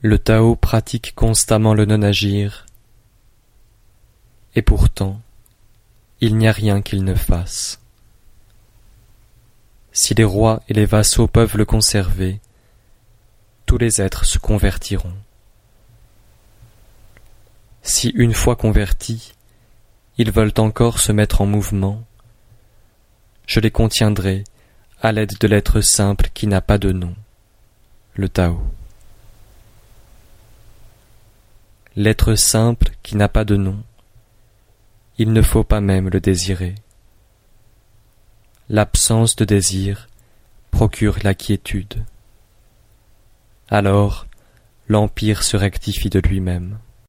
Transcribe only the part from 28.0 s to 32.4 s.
le Tao. L'être